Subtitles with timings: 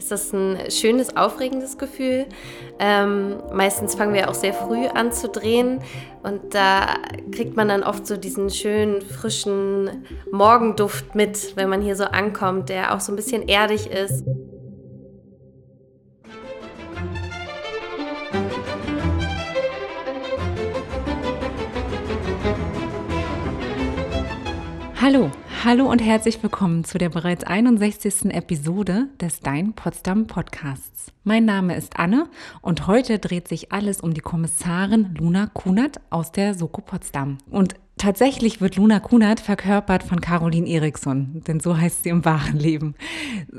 [0.00, 2.24] ist das ein schönes, aufregendes Gefühl.
[2.78, 5.80] Ähm, meistens fangen wir auch sehr früh an zu drehen
[6.22, 6.94] und da
[7.32, 12.70] kriegt man dann oft so diesen schönen, frischen Morgenduft mit, wenn man hier so ankommt,
[12.70, 14.24] der auch so ein bisschen erdig ist.
[24.98, 25.30] Hallo,
[25.62, 28.26] hallo und herzlich willkommen zu der bereits 61.
[28.34, 31.12] Episode des Dein Potsdam Podcasts.
[31.22, 32.30] Mein Name ist Anne
[32.62, 37.36] und heute dreht sich alles um die Kommissarin Luna Kunert aus der Soko Potsdam.
[37.50, 42.58] Und Tatsächlich wird Luna Kunert verkörpert von Caroline Eriksson, denn so heißt sie im wahren
[42.58, 42.94] Leben.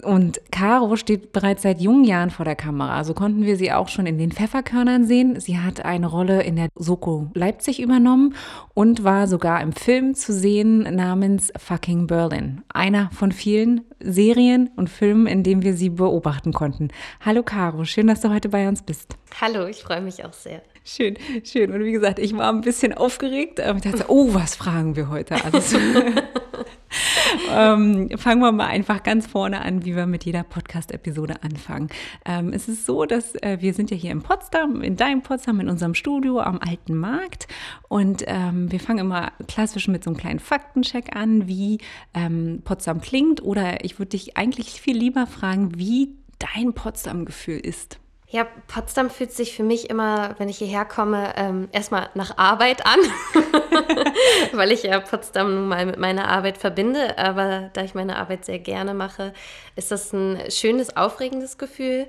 [0.01, 3.03] Und Caro steht bereits seit jungen Jahren vor der Kamera.
[3.03, 5.39] So konnten wir sie auch schon in den Pfefferkörnern sehen.
[5.39, 8.33] Sie hat eine Rolle in der Soko Leipzig übernommen
[8.73, 12.63] und war sogar im Film zu sehen namens Fucking Berlin.
[12.73, 16.87] Einer von vielen Serien und Filmen, in denen wir sie beobachten konnten.
[17.23, 19.15] Hallo Caro, schön, dass du heute bei uns bist.
[19.39, 20.63] Hallo, ich freue mich auch sehr.
[20.83, 21.71] Schön, schön.
[21.71, 23.59] Und wie gesagt, ich war ein bisschen aufgeregt.
[23.59, 25.73] Ich dachte, oh, was fragen wir heute alles?
[27.51, 31.89] ähm, fangen wir mal einfach ganz vorne an, wie wir mit jeder Podcast-Episode anfangen.
[32.25, 35.59] Ähm, es ist so, dass äh, wir sind ja hier in Potsdam, in deinem Potsdam,
[35.59, 37.47] in unserem Studio am Alten Markt.
[37.87, 41.77] Und ähm, wir fangen immer klassisch mit so einem kleinen Faktencheck an, wie
[42.15, 43.43] ähm, Potsdam klingt.
[43.43, 47.99] Oder ich würde dich eigentlich viel lieber fragen, wie dein Potsdam-Gefühl ist.
[48.33, 52.85] Ja, Potsdam fühlt sich für mich immer, wenn ich hierher komme, ähm, erstmal nach Arbeit
[52.85, 52.99] an,
[54.53, 57.17] weil ich ja Potsdam nun mal mit meiner Arbeit verbinde.
[57.17, 59.33] Aber da ich meine Arbeit sehr gerne mache,
[59.75, 62.07] ist das ein schönes, aufregendes Gefühl.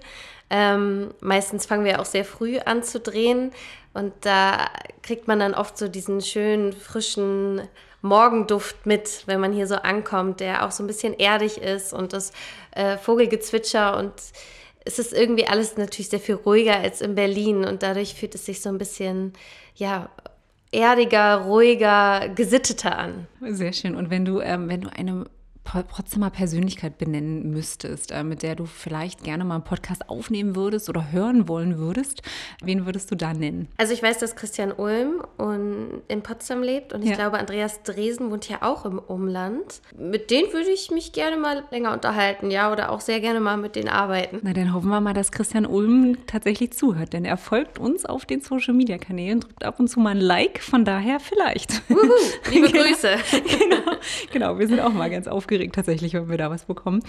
[0.49, 3.51] Ähm, meistens fangen wir auch sehr früh an zu drehen
[3.93, 4.69] und da
[5.03, 7.63] kriegt man dann oft so diesen schönen, frischen
[8.01, 12.13] Morgenduft mit, wenn man hier so ankommt, der auch so ein bisschen erdig ist und
[12.13, 12.33] das
[12.73, 14.13] äh, Vogelgezwitscher und
[14.85, 18.47] es ist irgendwie alles natürlich sehr viel ruhiger als in Berlin und dadurch fühlt es
[18.47, 19.33] sich so ein bisschen,
[19.77, 20.11] ja,
[20.73, 23.27] erdiger, ruhiger, gesitteter an.
[23.41, 23.95] Sehr schön.
[23.95, 25.27] Und wenn du, ähm, wenn du eine
[25.65, 30.89] Potsdamer Persönlichkeit benennen müsstest, äh, mit der du vielleicht gerne mal einen Podcast aufnehmen würdest
[30.89, 32.23] oder hören wollen würdest,
[32.63, 33.69] wen würdest du da nennen?
[33.77, 35.23] Also ich weiß, dass Christian Ulm
[36.09, 37.17] in Potsdam lebt und ich ja.
[37.17, 39.81] glaube, Andreas Dresen wohnt ja auch im Umland.
[39.97, 43.57] Mit denen würde ich mich gerne mal länger unterhalten, ja, oder auch sehr gerne mal
[43.57, 44.41] mit denen arbeiten.
[44.43, 48.27] Na, dann hoffen wir mal, dass Christian Ulm tatsächlich zuhört, denn er folgt uns auf
[48.27, 51.83] den Social-Media-Kanälen, drückt ab und zu mal ein Like, von daher vielleicht.
[51.89, 51.99] Uhu,
[52.51, 53.17] liebe Grüße.
[53.59, 53.97] genau,
[54.33, 57.03] genau, wir sind auch mal ganz aufgeregt aufgeregt tatsächlich, wenn wir da was bekommen.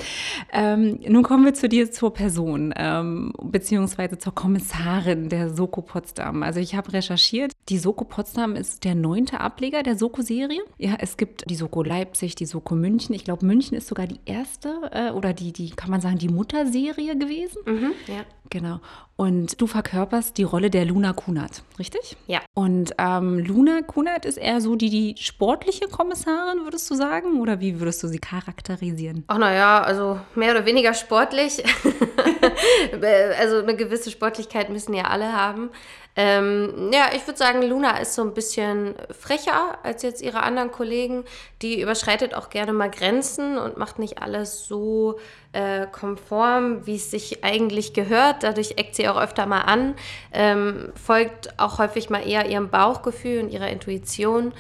[0.52, 6.44] Ähm, nun kommen wir zu dir zur Person, ähm, beziehungsweise zur Kommissarin der Soko Potsdam.
[6.44, 10.62] Also ich habe recherchiert, die Soko Potsdam ist der neunte Ableger der Soko-Serie.
[10.78, 13.16] Ja, es gibt die Soko Leipzig, die Soko München.
[13.16, 16.30] Ich glaube, München ist sogar die erste äh, oder die, die, kann man sagen, die
[16.30, 17.59] Mutterserie gewesen.
[17.66, 18.26] Mhm, ja.
[18.50, 18.82] Genau.
[19.16, 22.18] Und du verkörperst die Rolle der Luna Kunert, richtig?
[22.25, 22.41] Ja.
[22.56, 27.40] Und ähm, Luna Kunert ist eher so die, die sportliche Kommissarin, würdest du sagen?
[27.40, 29.23] Oder wie würdest du sie charakterisieren?
[29.28, 31.63] Ach naja, also mehr oder weniger sportlich.
[33.40, 35.69] also eine gewisse Sportlichkeit müssen ja alle haben.
[36.16, 40.72] Ähm, ja, ich würde sagen, Luna ist so ein bisschen frecher als jetzt ihre anderen
[40.72, 41.24] Kollegen.
[41.62, 45.19] Die überschreitet auch gerne mal Grenzen und macht nicht alles so
[45.53, 48.44] äh, konform, wie es sich eigentlich gehört.
[48.44, 49.96] Dadurch eckt sie auch öfter mal an,
[50.34, 54.53] ähm, folgt auch häufig mal eher ihrem Bauchgefühl und ihrer Intuition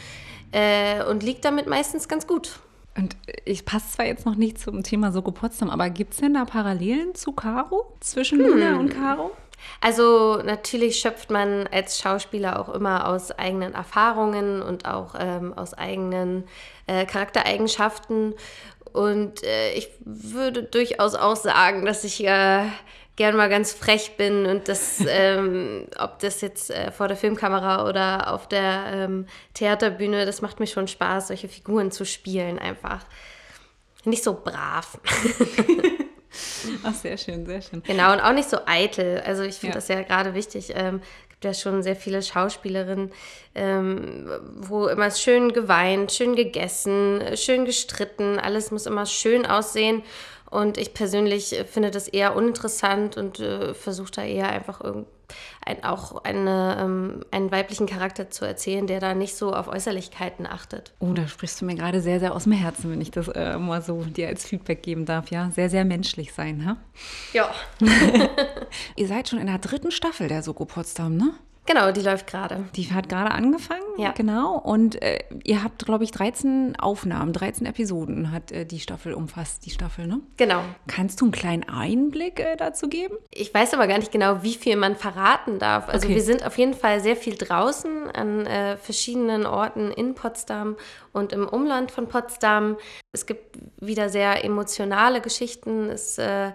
[0.51, 2.59] äh, und liegt damit meistens ganz gut.
[2.95, 3.15] Und
[3.45, 6.45] ich passe zwar jetzt noch nicht zum Thema Soko Potsdam, aber gibt es denn da
[6.45, 7.95] Parallelen zu Caro?
[7.99, 8.47] Zwischen hm.
[8.47, 9.31] Luna und Caro?
[9.81, 15.73] Also natürlich schöpft man als Schauspieler auch immer aus eigenen Erfahrungen und auch ähm, aus
[15.73, 16.45] eigenen
[16.87, 18.33] äh, Charaktereigenschaften.
[18.93, 22.65] Und äh, ich würde durchaus auch sagen, dass ich äh,
[23.15, 27.87] gern mal ganz frech bin und das, ähm, ob das jetzt äh, vor der Filmkamera
[27.87, 33.05] oder auf der ähm, Theaterbühne, das macht mir schon Spaß, solche Figuren zu spielen einfach.
[34.05, 34.99] Nicht so brav.
[36.83, 37.83] Ach, sehr schön, sehr schön.
[37.83, 39.21] Genau, und auch nicht so eitel.
[39.25, 39.75] Also ich finde ja.
[39.75, 40.73] das ja gerade wichtig.
[40.75, 43.11] Ähm, gibt ja schon sehr viele Schauspielerinnen,
[43.55, 50.03] ähm, wo immer schön geweint, schön gegessen, schön gestritten, alles muss immer schön aussehen.
[50.49, 55.09] Und ich persönlich finde das eher uninteressant und äh, versuche da eher einfach irgendwie
[55.65, 60.45] ein, auch eine, ähm, einen weiblichen Charakter zu erzählen, der da nicht so auf Äußerlichkeiten
[60.45, 60.93] achtet.
[60.99, 63.57] Oh, da sprichst du mir gerade sehr, sehr aus dem Herzen, wenn ich das äh,
[63.57, 65.31] mal so dir als Feedback geben darf.
[65.31, 66.77] Ja, sehr, sehr menschlich sein, ha?
[67.33, 67.49] Ja.
[68.95, 71.33] Ihr seid schon in der dritten Staffel der Soko Potsdam, ne?
[71.65, 72.65] Genau, die läuft gerade.
[72.75, 74.11] Die hat gerade angefangen, Ja.
[74.11, 74.57] genau.
[74.57, 79.65] Und äh, ihr habt, glaube ich, 13 Aufnahmen, 13 Episoden hat äh, die Staffel umfasst,
[79.65, 80.19] die Staffel, ne?
[80.35, 80.61] Genau.
[80.87, 83.15] Kannst du einen kleinen Einblick äh, dazu geben?
[83.31, 85.87] Ich weiß aber gar nicht genau, wie viel man verraten darf.
[85.87, 86.15] Also Okay.
[86.15, 90.75] wir sind auf jeden Fall sehr viel draußen an äh, verschiedenen Orten in Potsdam
[91.13, 92.75] und im Umland von Potsdam.
[93.15, 95.89] Es gibt wieder sehr emotionale Geschichten.
[95.91, 96.51] Es äh,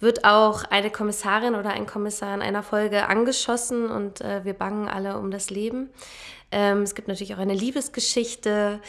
[0.00, 4.88] wird auch eine Kommissarin oder ein Kommissar in einer Folge angeschossen und äh, wir bangen
[4.88, 5.88] alle um das Leben.
[6.50, 8.80] Ähm, es gibt natürlich auch eine Liebesgeschichte.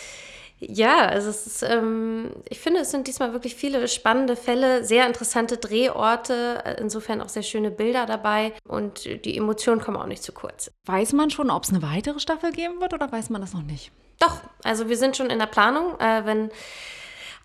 [0.57, 5.06] Ja, also es ist, ähm, ich finde, es sind diesmal wirklich viele spannende Fälle, sehr
[5.06, 10.24] interessante Drehorte, äh, insofern auch sehr schöne Bilder dabei und die Emotionen kommen auch nicht
[10.24, 10.71] zu kurz.
[10.85, 13.63] Weiß man schon, ob es eine weitere Staffel geben wird oder weiß man das noch
[13.63, 13.91] nicht?
[14.19, 16.00] Doch, also wir sind schon in der Planung.
[16.00, 16.51] Äh, wenn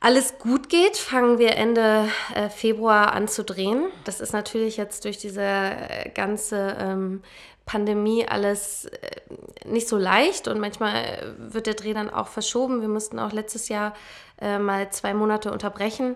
[0.06, 3.88] alles gut geht, fangen wir Ende äh, Februar an zu drehen.
[4.04, 7.22] Das ist natürlich jetzt durch diese äh, ganze ähm,
[7.64, 12.82] Pandemie alles äh, nicht so leicht und manchmal wird der Dreh dann auch verschoben.
[12.82, 13.94] Wir mussten auch letztes Jahr
[14.40, 16.14] mal zwei Monate unterbrechen.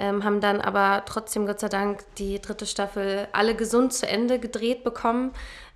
[0.00, 4.38] Ähm, haben dann aber trotzdem Gott sei Dank die dritte Staffel alle gesund zu Ende
[4.38, 5.32] gedreht bekommen.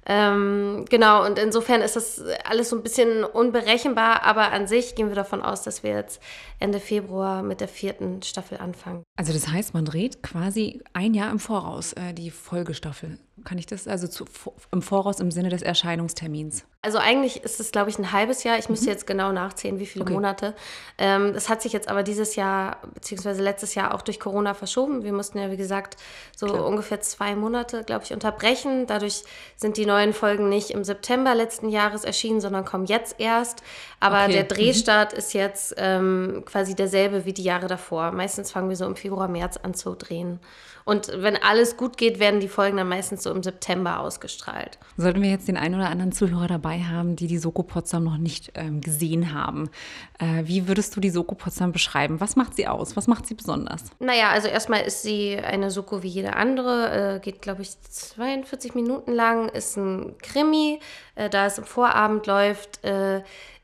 [0.06, 5.08] Ähm, genau, und insofern ist das alles so ein bisschen unberechenbar, aber an sich gehen
[5.08, 6.20] wir davon aus, dass wir jetzt
[6.58, 9.02] Ende Februar mit der vierten Staffel anfangen.
[9.16, 13.18] Also das heißt, man dreht quasi ein Jahr im Voraus äh, die Folgestaffel.
[13.42, 14.26] Kann ich das also zu,
[14.70, 16.64] im Voraus im Sinne des Erscheinungstermins?
[16.82, 18.58] Also eigentlich ist es, glaube ich, ein halbes Jahr.
[18.58, 20.12] Ich müsste jetzt genau nachzählen, wie viele Okay.
[20.14, 20.54] Monate.
[20.98, 25.02] Ähm, das hat sich jetzt aber dieses Jahr, beziehungsweise letztes Jahr auch durch Corona verschoben.
[25.02, 25.96] Wir mussten ja, wie gesagt,
[26.36, 26.64] so Klar.
[26.64, 28.86] ungefähr zwei Monate, glaube ich, unterbrechen.
[28.86, 29.24] Dadurch
[29.56, 33.64] sind die neuen Folgen nicht im September letzten Jahres erschienen, sondern kommen jetzt erst.
[33.98, 34.32] Aber Okay.
[34.32, 34.48] der Mhm.
[34.48, 38.12] Drehstart ist jetzt ähm, quasi derselbe wie die Jahre davor.
[38.12, 40.38] Meistens fangen wir so im Februar, März an zu drehen.
[40.84, 44.78] Und wenn alles gut geht, werden die Folgen dann meistens so im September ausgestrahlt.
[44.96, 48.18] Sollten wir jetzt den einen oder anderen Zuhörer dabei haben, die die Soko Potsdam noch
[48.18, 49.70] nicht ähm, gesehen haben,
[50.18, 52.20] äh, wie würdest du die Soko Potsdam beschreiben?
[52.20, 52.96] Was macht sie aus?
[52.96, 53.84] Was macht sie besonders?
[53.98, 58.74] Naja, also erstmal ist sie eine Soko wie jede andere, äh, geht glaube ich 42
[58.74, 60.80] Minuten lang, ist ein Krimi,
[61.14, 62.80] äh, da es im Vorabend läuft,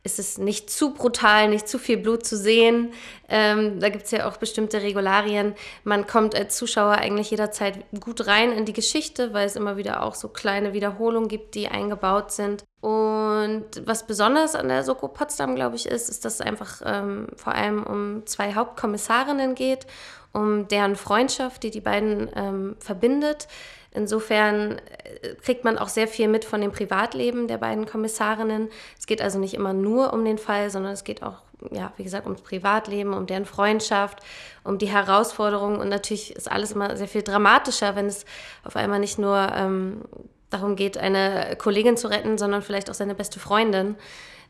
[0.02, 2.92] äh, ist es nicht zu brutal, nicht zu viel Blut zu sehen.
[3.28, 5.54] Ähm, da gibt es ja auch bestimmte Regularien.
[5.84, 10.02] Man kommt als Zuschauer eigentlich jederzeit gut rein in die Geschichte, weil es immer wieder
[10.02, 12.64] auch so kleine Wiederholungen gibt, die eingebaut sind.
[12.80, 17.28] Und was besonders an der Soko Potsdam, glaube ich, ist, ist, dass es einfach ähm,
[17.36, 19.86] vor allem um zwei Hauptkommissarinnen geht,
[20.32, 23.48] um deren Freundschaft, die die beiden ähm, verbindet.
[23.92, 24.78] Insofern
[25.22, 28.68] äh, kriegt man auch sehr viel mit von dem Privatleben der beiden Kommissarinnen.
[28.98, 32.04] Es geht also nicht immer nur um den Fall, sondern es geht auch, ja, wie
[32.04, 34.20] gesagt, ums Privatleben, um deren Freundschaft,
[34.64, 35.80] um die Herausforderungen.
[35.80, 38.24] Und natürlich ist alles immer sehr viel dramatischer, wenn es
[38.62, 40.02] auf einmal nicht nur ähm,
[40.50, 43.96] darum geht, eine Kollegin zu retten, sondern vielleicht auch seine beste Freundin.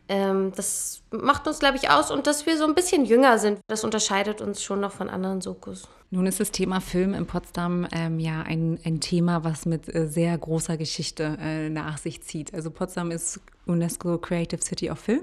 [0.09, 3.61] Ähm, das macht uns, glaube ich, aus und dass wir so ein bisschen jünger sind,
[3.69, 5.89] das unterscheidet uns schon noch von anderen Sokus.
[6.13, 10.09] Nun ist das Thema Film in Potsdam ähm, ja ein, ein Thema, was mit äh,
[10.09, 12.53] sehr großer Geschichte äh, nach sich zieht.
[12.53, 15.23] Also Potsdam ist UNESCO Creative City of Film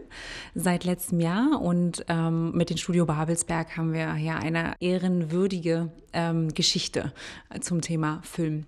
[0.55, 6.53] seit letztem Jahr und ähm, mit dem Studio Babelsberg haben wir ja eine ehrenwürdige ähm,
[6.53, 7.11] Geschichte
[7.49, 8.65] äh, zum Thema Film.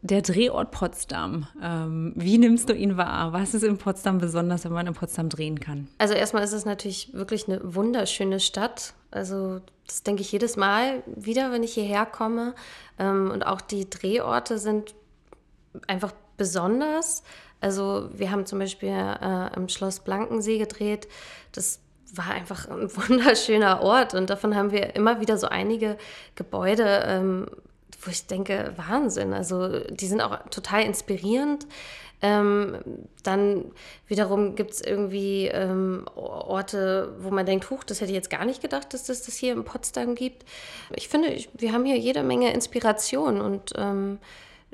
[0.00, 3.32] Der Drehort Potsdam, ähm, wie nimmst du ihn wahr?
[3.32, 5.88] Was ist in Potsdam besonders, wenn man in Potsdam drehen kann?
[5.98, 8.94] Also erstmal ist es natürlich wirklich eine wunderschöne Stadt.
[9.10, 12.54] Also das denke ich jedes Mal wieder, wenn ich hierher komme.
[12.98, 14.94] Ähm, und auch die Drehorte sind
[15.86, 17.22] einfach besonders.
[17.60, 21.08] Also wir haben zum Beispiel äh, im Schloss Blankensee gedreht.
[21.52, 21.80] Das
[22.14, 25.98] war einfach ein wunderschöner Ort und davon haben wir immer wieder so einige
[26.36, 27.46] Gebäude, ähm,
[28.00, 29.32] wo ich denke, Wahnsinn.
[29.32, 31.66] Also die sind auch total inspirierend.
[32.20, 32.78] Ähm,
[33.22, 33.66] dann
[34.06, 38.44] wiederum gibt es irgendwie ähm, Orte, wo man denkt, huch, das hätte ich jetzt gar
[38.44, 40.44] nicht gedacht, dass das das hier in Potsdam gibt.
[40.96, 44.18] Ich finde, ich, wir haben hier jede Menge Inspiration und ähm,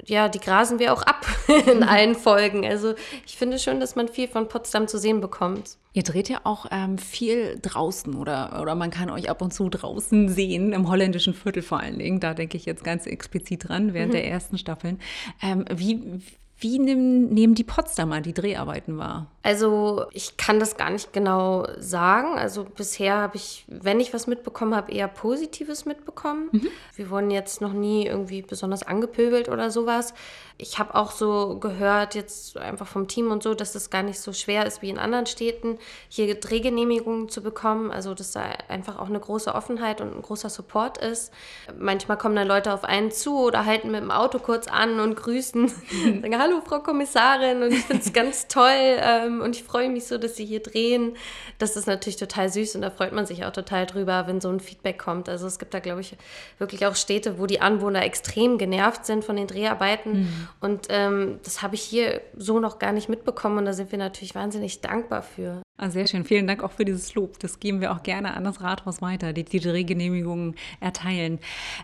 [0.07, 1.27] ja, die grasen wir auch ab
[1.71, 2.67] in allen Folgen.
[2.67, 2.95] Also
[3.27, 5.77] ich finde schon, dass man viel von Potsdam zu sehen bekommt.
[5.93, 9.69] Ihr dreht ja auch ähm, viel draußen oder, oder man kann euch ab und zu
[9.69, 12.19] draußen sehen, im holländischen Viertel vor allen Dingen.
[12.19, 14.99] Da denke ich jetzt ganz explizit dran, während der ersten Staffeln.
[15.41, 16.21] Ähm, wie,
[16.59, 19.27] wie nehmen, nehmen die Potsdamer die Dreharbeiten wahr?
[19.43, 22.39] Also ich kann das gar nicht genau sagen.
[22.39, 26.49] Also bisher habe ich, wenn ich was mitbekommen habe, eher Positives mitbekommen.
[26.97, 30.15] Wir wurden jetzt noch nie irgendwie besonders angepöbelt oder sowas.
[30.57, 34.21] Ich habe auch so gehört, jetzt einfach vom Team und so, dass es gar nicht
[34.21, 37.91] so schwer ist wie in anderen Städten, hier Drehgenehmigungen zu bekommen.
[37.91, 41.33] Also dass da einfach auch eine große Offenheit und ein großer Support ist.
[41.77, 45.17] Manchmal kommen dann Leute auf einen zu oder halten mit dem Auto kurz an und
[45.17, 45.71] grüßen.
[46.45, 50.19] Hallo Frau Kommissarin und ich finde es ganz toll ähm, und ich freue mich so,
[50.19, 51.17] dass Sie hier drehen.
[51.57, 54.51] Das ist natürlich total süß und da freut man sich auch total drüber, wenn so
[54.51, 55.31] ein Feedback kommt.
[55.31, 56.19] Also es gibt da, glaube ich,
[56.59, 60.49] wirklich auch Städte, wo die Anwohner extrem genervt sind von den Dreharbeiten mhm.
[60.61, 63.99] und ähm, das habe ich hier so noch gar nicht mitbekommen und da sind wir
[63.99, 65.63] natürlich wahnsinnig dankbar für.
[65.77, 66.25] Ah, sehr schön.
[66.25, 67.41] Vielen Dank auch für dieses Lob.
[67.41, 71.41] Das geben wir auch gerne an das Rathaus weiter, die die Drehgenehmigungen erteilen.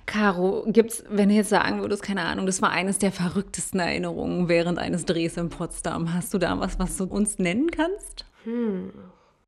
[0.07, 3.81] Caro, gibt es, wenn du jetzt sagen würdest, keine Ahnung, das war eines der verrücktesten
[3.81, 6.15] Erinnerungen während eines Drehs in Potsdam.
[6.15, 8.27] Hast du da was, was du uns nennen kannst?
[8.45, 8.93] Hm.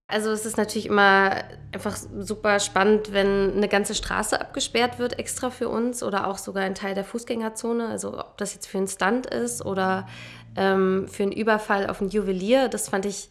[0.08, 5.50] Also es ist natürlich immer einfach super spannend, wenn eine ganze Straße abgesperrt wird, extra
[5.50, 7.88] für uns oder auch sogar ein Teil der Fußgängerzone.
[7.88, 10.08] Also ob das jetzt für einen Stunt ist oder
[10.56, 13.30] ähm, für einen Überfall auf einen Juwelier, das fand ich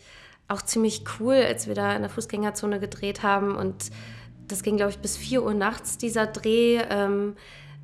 [0.52, 3.56] auch ziemlich cool, als wir da in der Fußgängerzone gedreht haben.
[3.56, 3.92] Und
[4.48, 6.82] das ging, glaube ich, bis 4 Uhr nachts, dieser Dreh.
[6.90, 7.36] Ähm,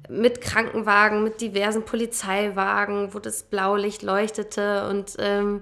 [0.10, 4.88] mit Krankenwagen, mit diversen Polizeiwagen, wo das Blaulicht leuchtete.
[4.88, 5.62] Und ähm,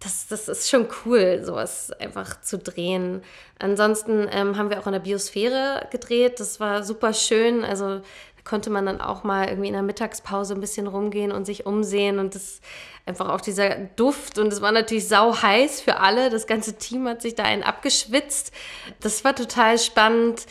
[0.00, 3.22] das, das ist schon cool, sowas einfach zu drehen.
[3.58, 6.40] Ansonsten ähm, haben wir auch in der Biosphäre gedreht.
[6.40, 7.64] Das war super schön.
[7.64, 8.02] Also
[8.44, 12.18] konnte man dann auch mal irgendwie in der Mittagspause ein bisschen rumgehen und sich umsehen.
[12.18, 12.60] Und das
[13.06, 16.30] einfach auch dieser Duft und es war natürlich sau heiß für alle.
[16.30, 18.52] Das ganze Team hat sich da einen abgeschwitzt.
[19.00, 20.46] Das war total spannend.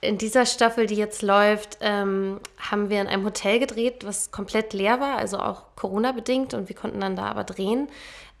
[0.00, 4.72] In dieser Staffel, die jetzt läuft, ähm, haben wir in einem Hotel gedreht, was komplett
[4.72, 7.88] leer war, also auch Corona-bedingt und wir konnten dann da aber drehen.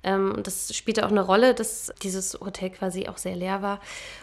[0.04, 3.80] Ähm, und das spielte auch eine Rolle, dass dieses Hotel quasi auch sehr leer war.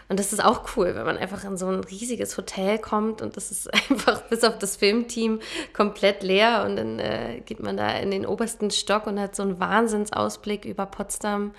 [0.08, 3.36] Und das ist auch cool, wenn man einfach in so ein riesiges Hotel kommt und
[3.36, 5.40] das ist einfach bis auf das Filmteam
[5.72, 6.64] komplett leer.
[6.66, 10.64] Und dann äh, geht man da in den obersten Stock und hat so einen Wahnsinnsausblick
[10.64, 11.52] über Potsdam.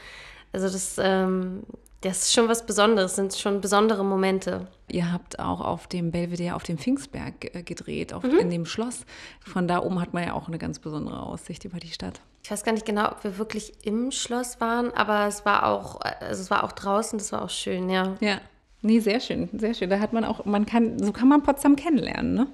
[0.54, 1.64] Also das, ähm,
[2.02, 4.68] das ist schon was Besonderes, sind schon besondere Momente.
[4.90, 8.40] Ihr habt auch auf dem Belvedere, auf dem Pfingstberg äh, gedreht, auf, mhm.
[8.40, 9.06] in dem Schloss.
[9.46, 12.20] Von da oben hat man ja auch eine ganz besondere Aussicht über die Stadt.
[12.44, 16.02] Ich weiß gar nicht genau, ob wir wirklich im Schloss waren, aber es war auch,
[16.02, 18.16] also es war auch draußen, das war auch schön, ja.
[18.20, 18.42] Ja.
[18.82, 19.92] Nee, sehr schön, sehr schön.
[19.92, 22.48] Da hat man auch, man kann, so kann man Potsdam kennenlernen, ne?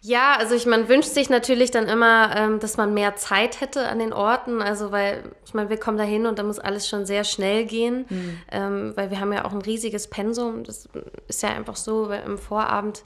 [0.00, 3.88] Ja, also ich, man wünscht sich natürlich dann immer, ähm, dass man mehr Zeit hätte
[3.88, 4.62] an den Orten.
[4.62, 7.64] Also weil, ich meine, wir kommen da hin und da muss alles schon sehr schnell
[7.64, 8.38] gehen, mhm.
[8.52, 10.62] ähm, weil wir haben ja auch ein riesiges Pensum.
[10.62, 10.90] Das
[11.26, 13.02] ist ja einfach so, weil im Vorabend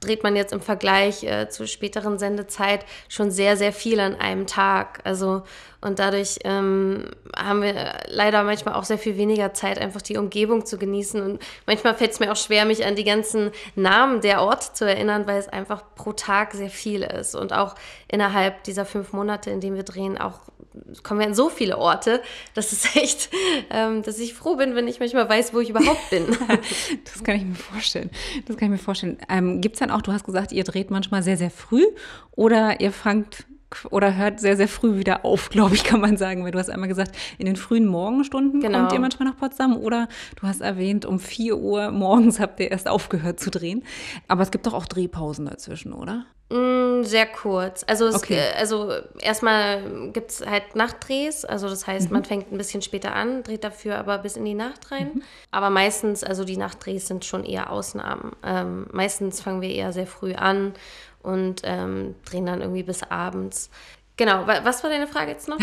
[0.00, 4.46] dreht man jetzt im Vergleich äh, zur späteren Sendezeit schon sehr, sehr viel an einem
[4.46, 5.00] Tag.
[5.04, 5.42] Also
[5.80, 7.04] und dadurch ähm,
[7.36, 11.22] haben wir leider manchmal auch sehr viel weniger Zeit, einfach die Umgebung zu genießen.
[11.22, 14.84] Und manchmal fällt es mir auch schwer, mich an die ganzen Namen der Orte zu
[14.84, 17.36] erinnern, weil es einfach pro Tag sehr viel ist.
[17.36, 17.76] Und auch
[18.08, 20.40] innerhalb dieser fünf Monate, in denen wir drehen, auch
[21.02, 22.22] kommen wir an so viele Orte,
[22.54, 23.30] dass es echt,
[23.70, 26.26] ähm, dass ich froh bin, wenn ich manchmal weiß, wo ich überhaupt bin.
[27.04, 28.10] das kann ich mir vorstellen.
[28.46, 29.18] Das kann ich mir vorstellen.
[29.28, 31.84] Ähm, Gibt es dann auch, du hast gesagt, ihr dreht manchmal sehr, sehr früh
[32.32, 33.46] oder ihr fangt
[33.90, 36.44] oder hört sehr, sehr früh wieder auf, glaube ich, kann man sagen.
[36.44, 38.80] Weil du hast einmal gesagt, in den frühen Morgenstunden genau.
[38.80, 40.08] kommt ihr manchmal nach Potsdam oder
[40.40, 43.84] du hast erwähnt, um 4 Uhr morgens habt ihr erst aufgehört zu drehen.
[44.26, 46.26] Aber es gibt doch auch Drehpausen dazwischen, oder?
[46.50, 47.84] Mm, sehr kurz.
[47.86, 48.40] Also, es, okay.
[48.56, 51.44] also erstmal gibt es halt Nachtdrehs.
[51.44, 52.14] Also das heißt, mhm.
[52.14, 55.12] man fängt ein bisschen später an, dreht dafür aber bis in die Nacht rein.
[55.14, 55.22] Mhm.
[55.50, 58.36] Aber meistens, also die Nachtdrehs sind schon eher Ausnahmen.
[58.44, 60.74] Ähm, meistens fangen wir eher sehr früh an
[61.22, 63.70] und ähm, drehen dann irgendwie bis abends.
[64.18, 65.58] Genau, was war deine Frage jetzt noch?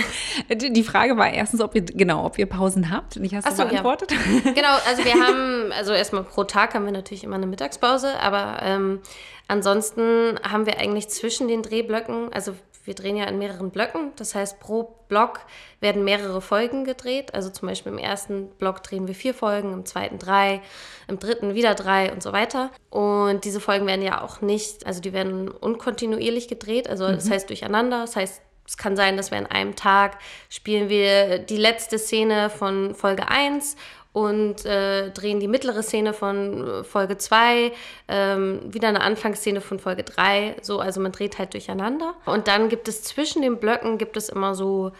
[0.48, 3.18] Die Frage war erstens, ob ihr genau, ob ihr Pausen habt.
[3.18, 4.10] Und ich hast so, du beantwortet.
[4.12, 4.52] Ja.
[4.54, 8.60] Genau, also wir haben, also erstmal pro Tag haben wir natürlich immer eine Mittagspause, aber
[8.62, 9.00] ähm,
[9.48, 12.54] ansonsten haben wir eigentlich zwischen den Drehblöcken, also
[12.84, 14.12] wir drehen ja in mehreren Blöcken.
[14.16, 15.40] Das heißt, pro Block
[15.80, 17.34] werden mehrere Folgen gedreht.
[17.34, 20.62] Also zum Beispiel im ersten Block drehen wir vier Folgen, im zweiten drei,
[21.08, 22.70] im dritten wieder drei und so weiter.
[22.88, 26.88] Und diese Folgen werden ja auch nicht, also die werden unkontinuierlich gedreht.
[26.88, 27.14] Also mhm.
[27.14, 28.00] das heißt durcheinander.
[28.02, 30.18] Das heißt, es kann sein, dass wir an einem Tag
[30.48, 33.76] spielen wir die letzte Szene von Folge 1
[34.12, 37.72] und äh, drehen die mittlere Szene von äh, Folge 2,
[38.08, 42.14] ähm, wieder eine Anfangsszene von Folge 3, so, also man dreht halt durcheinander.
[42.26, 44.92] Und dann gibt es zwischen den Blöcken, gibt es immer so,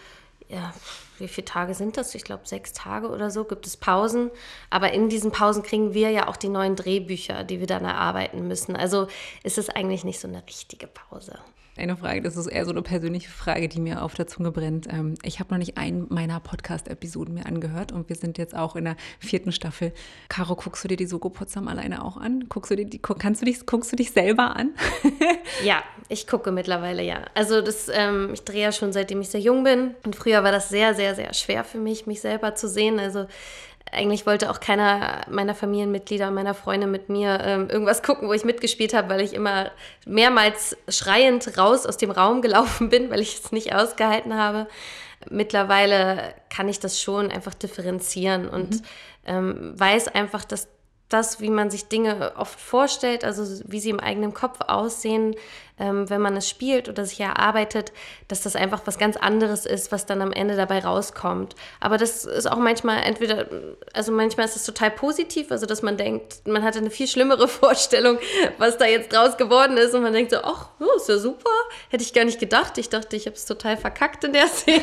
[0.49, 0.73] ja,
[1.19, 2.15] wie viele Tage sind das?
[2.15, 4.31] Ich glaube, sechs Tage oder so gibt es Pausen.
[4.71, 8.49] Aber in diesen Pausen kriegen wir ja auch die neuen Drehbücher, die wir dann erarbeiten
[8.49, 8.75] müssen.
[8.75, 9.07] Also
[9.43, 11.39] ist es eigentlich nicht so eine richtige Pause
[11.77, 14.87] eine Frage, das ist eher so eine persönliche Frage, die mir auf der Zunge brennt.
[14.93, 18.77] Ähm, ich habe noch nicht einen meiner Podcast-Episoden mir angehört und wir sind jetzt auch
[18.77, 19.93] in der vierten Staffel.
[20.29, 22.47] Caro, guckst du dir die Soko Potsdam alleine auch an?
[22.49, 24.75] Guckst du dir die, kannst du dich, guckst du dich selber an?
[25.65, 27.25] ja, ich gucke mittlerweile ja.
[27.35, 30.53] Also das, ähm, ich drehe ja schon seitdem ich sehr jung bin und früher war
[30.53, 32.99] das sehr, sehr, sehr schwer für mich, mich selber zu sehen.
[32.99, 33.27] Also
[33.93, 38.45] eigentlich wollte auch keiner meiner Familienmitglieder, meiner Freunde mit mir ähm, irgendwas gucken, wo ich
[38.45, 39.71] mitgespielt habe, weil ich immer
[40.07, 44.69] mehrmals schreiend raus aus dem Raum gelaufen bin, weil ich es nicht ausgehalten habe.
[45.29, 48.83] Mittlerweile kann ich das schon einfach differenzieren und mhm.
[49.27, 50.69] ähm, weiß einfach, dass
[51.11, 55.35] das, wie man sich Dinge oft vorstellt, also wie sie im eigenen Kopf aussehen,
[55.81, 57.93] ähm, wenn man es spielt oder sich erarbeitet,
[58.29, 61.57] dass das einfach was ganz anderes ist, was dann am Ende dabei rauskommt.
[61.81, 63.47] Aber das ist auch manchmal entweder,
[63.95, 67.49] also manchmal ist es total positiv, also dass man denkt, man hatte eine viel schlimmere
[67.49, 68.19] Vorstellung,
[68.59, 71.51] was da jetzt draus geworden ist und man denkt so, ach, oh, ist ja super,
[71.89, 72.77] hätte ich gar nicht gedacht.
[72.77, 74.83] Ich dachte, ich habe es total verkackt in der Szene.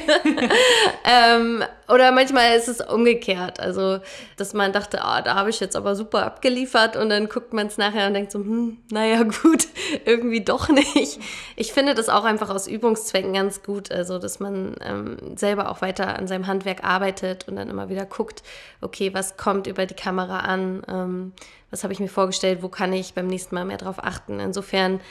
[1.03, 3.99] ähm, oder manchmal ist es umgekehrt, also
[4.35, 7.67] dass man dachte, ah, da habe ich jetzt aber super abgeliefert und dann guckt man
[7.67, 9.67] es nachher und denkt so, hm, naja gut,
[10.05, 11.19] irgendwie doch nicht ich,
[11.55, 15.81] ich finde das auch einfach aus Übungszwecken ganz gut, also dass man ähm, selber auch
[15.81, 18.43] weiter an seinem Handwerk arbeitet und dann immer wieder guckt,
[18.81, 21.33] okay, was kommt über die Kamera an, ähm,
[21.69, 24.39] was habe ich mir vorgestellt, wo kann ich beim nächsten Mal mehr drauf achten.
[24.39, 25.01] Insofern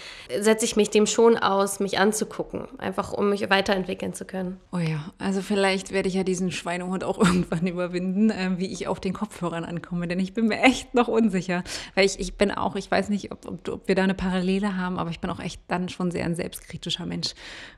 [0.41, 4.59] setze ich mich dem schon aus, mich anzugucken, einfach um mich weiterentwickeln zu können.
[4.73, 8.89] Oh ja, also vielleicht werde ich ja diesen Schweinehund auch irgendwann überwinden, äh, wie ich
[8.89, 11.63] auf den Kopfhörern ankomme, denn ich bin mir echt noch unsicher,
[11.95, 14.77] weil ich, ich bin auch, ich weiß nicht, ob, ob, ob wir da eine Parallele
[14.77, 17.35] haben, aber ich bin auch echt dann schon sehr ein selbstkritischer Mensch.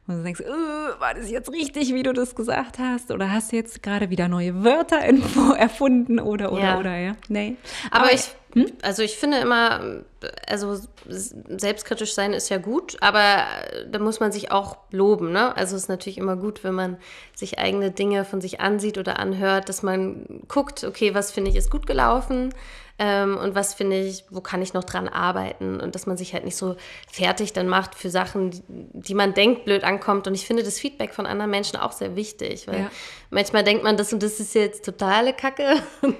[0.06, 3.10] Und du denkst, äh, war das jetzt richtig, wie du das gesagt hast?
[3.10, 4.98] Oder hast du jetzt gerade wieder neue Wörter
[5.58, 6.78] erfunden oder, oder, ja.
[6.78, 7.16] oder, ja?
[7.28, 7.56] Nee.
[7.90, 8.66] Aber, aber ich hm?
[8.82, 10.02] Also ich finde immer,
[10.46, 13.44] also selbstkritisch sein ist ja gut, aber
[13.90, 15.32] da muss man sich auch loben.
[15.32, 15.54] Ne?
[15.56, 16.96] Also es ist natürlich immer gut, wenn man
[17.34, 21.56] sich eigene Dinge von sich ansieht oder anhört, dass man guckt, okay, was finde ich
[21.56, 22.54] ist gut gelaufen,
[23.00, 26.34] ähm, und was finde ich, wo kann ich noch dran arbeiten und dass man sich
[26.34, 26.74] halt nicht so
[27.08, 30.26] fertig dann macht für Sachen, die, die man denkt, blöd ankommt.
[30.26, 32.90] Und ich finde das Feedback von anderen Menschen auch sehr wichtig, weil ja.
[33.30, 36.16] manchmal denkt man, das und das ist jetzt totale Kacke und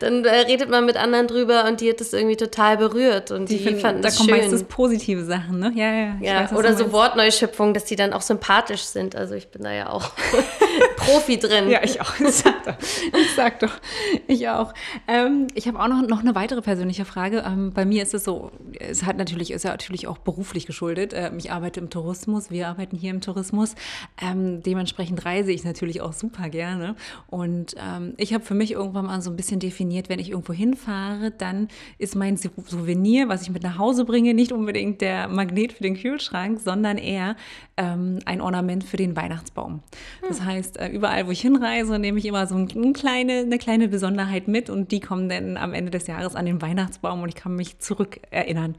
[0.00, 3.48] dann äh, redet man mit anderen drüber und die hat das irgendwie total berührt und
[3.48, 4.38] die, die finden, fanden da das kommen schön.
[4.38, 5.72] meistens positive Sachen, ne?
[5.76, 6.16] Ja, ja.
[6.20, 9.14] ja weiß, oder so Wortneuschöpfungen, dass die dann auch sympathisch sind.
[9.14, 10.10] Also ich bin da ja auch
[11.08, 11.70] Profi drin.
[11.70, 12.12] Ja, ich auch.
[12.20, 12.76] Ich sag doch.
[12.80, 13.72] Ich, sag doch.
[14.26, 14.74] ich auch.
[15.06, 17.44] Ähm, ich habe auch noch noch eine weitere persönliche Frage.
[17.46, 21.12] Ähm, bei mir ist es so, es hat natürlich, ist ja natürlich auch beruflich geschuldet.
[21.14, 23.74] Ähm, ich arbeite im Tourismus, wir arbeiten hier im Tourismus.
[24.20, 26.96] Ähm, dementsprechend reise ich natürlich auch super gerne.
[27.28, 30.52] Und ähm, ich habe für mich irgendwann mal so ein bisschen definiert, wenn ich irgendwo
[30.52, 31.68] hinfahre, dann
[31.98, 35.96] ist mein Souvenir, was ich mit nach Hause bringe, nicht unbedingt der Magnet für den
[35.96, 37.36] Kühlschrank, sondern eher
[37.76, 39.82] ähm, ein Ornament für den Weihnachtsbaum.
[40.26, 40.46] Das hm.
[40.46, 44.48] heißt, äh, überall, wo ich hinreise, nehme ich immer so eine kleine, eine kleine Besonderheit
[44.48, 47.54] mit und die kommen dann am Ende des Jahres an den Weihnachtsbaum und ich kann
[47.54, 48.76] mich zurückerinnern.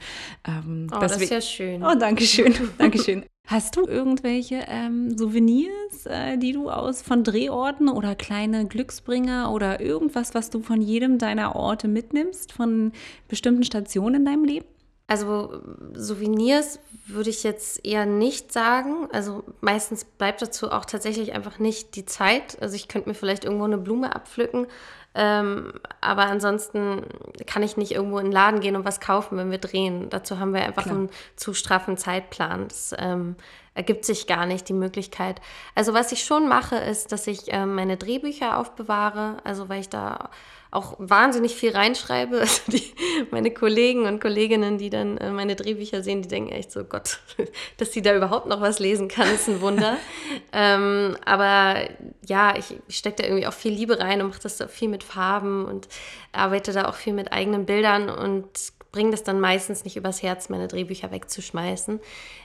[0.48, 1.84] Ähm, oh, das ist ja schön.
[1.84, 2.54] Oh, danke schön.
[2.78, 3.24] danke schön.
[3.48, 9.82] Hast du irgendwelche ähm, Souvenirs, äh, die du aus von Drehorten oder kleine Glücksbringer oder
[9.82, 12.92] irgendwas, was du von jedem deiner Orte mitnimmst, von
[13.28, 14.68] bestimmten Stationen in deinem Leben?
[15.10, 15.60] Also
[15.96, 19.10] Souvenirs würde ich jetzt eher nicht sagen.
[19.12, 22.62] Also meistens bleibt dazu auch tatsächlich einfach nicht die Zeit.
[22.62, 24.68] Also ich könnte mir vielleicht irgendwo eine Blume abpflücken,
[25.16, 27.02] ähm, aber ansonsten
[27.48, 30.12] kann ich nicht irgendwo in den Laden gehen und was kaufen, wenn wir drehen.
[30.12, 30.96] Dazu haben wir einfach Klar.
[30.96, 32.68] einen zu straffen Zeitplan.
[32.68, 33.36] Das ähm,
[33.80, 35.40] ergibt sich gar nicht die Möglichkeit.
[35.74, 39.38] Also was ich schon mache, ist, dass ich ähm, meine Drehbücher aufbewahre.
[39.46, 40.32] Also weil ich da
[40.70, 42.40] auch wahnsinnig viel reinschreibe.
[42.42, 42.94] Also die,
[43.32, 47.20] meine Kollegen und Kolleginnen, die dann äh, meine Drehbücher sehen, die denken echt so, Gott,
[47.78, 49.96] dass sie da überhaupt noch was lesen kann, ist ein Wunder.
[50.52, 51.88] ähm, aber
[52.28, 54.90] ja, ich, ich stecke da irgendwie auch viel Liebe rein und mache das so viel
[54.90, 55.88] mit Farben und
[56.34, 60.50] arbeite da auch viel mit eigenen Bildern und bringe das dann meistens nicht übers Herz,
[60.50, 62.00] meine Drehbücher wegzuschmeißen.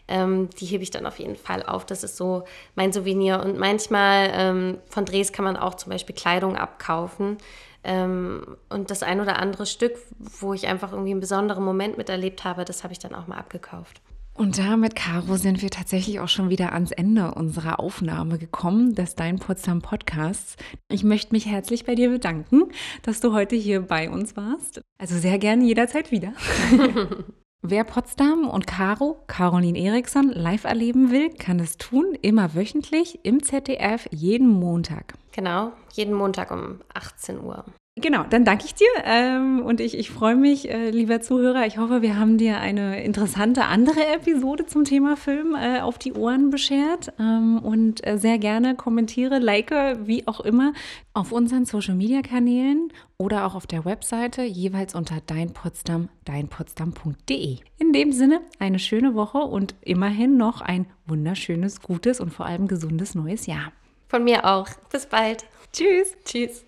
[0.08, 1.86] Ähm, die hebe ich dann auf jeden Fall auf.
[1.86, 3.40] Das ist so mein Souvenir.
[3.40, 7.38] Und manchmal ähm, von Drehs kann man auch zum Beispiel Kleidung abkaufen.
[7.82, 12.44] Ähm, und das ein oder andere Stück, wo ich einfach irgendwie einen besonderen Moment miterlebt
[12.44, 14.00] habe, das habe ich dann auch mal abgekauft.
[14.36, 19.14] Und damit, Caro, sind wir tatsächlich auch schon wieder ans Ende unserer Aufnahme gekommen des
[19.14, 20.56] Dein Potsdam Podcasts.
[20.90, 22.64] Ich möchte mich herzlich bei dir bedanken,
[23.02, 24.80] dass du heute hier bei uns warst.
[24.98, 26.32] Also sehr gerne jederzeit wieder.
[27.62, 33.42] Wer Potsdam und Caro, Caroline Eriksson, live erleben will, kann es tun, immer wöchentlich im
[33.42, 35.14] ZDF jeden Montag.
[35.32, 37.64] Genau, jeden Montag um 18 Uhr.
[37.96, 41.64] Genau, dann danke ich dir ähm, und ich, ich freue mich, äh, lieber Zuhörer.
[41.64, 46.12] Ich hoffe, wir haben dir eine interessante andere Episode zum Thema Film äh, auf die
[46.12, 49.70] Ohren beschert ähm, und äh, sehr gerne kommentiere, like,
[50.06, 50.72] wie auch immer,
[51.12, 57.58] auf unseren Social-Media-Kanälen oder auch auf der Webseite, jeweils unter deinpotsdam, deinpotsdam.de.
[57.78, 62.66] In dem Sinne, eine schöne Woche und immerhin noch ein wunderschönes, gutes und vor allem
[62.66, 63.70] gesundes neues Jahr.
[64.08, 64.66] Von mir auch.
[64.90, 65.44] Bis bald.
[65.72, 66.12] Tschüss.
[66.24, 66.64] Tschüss.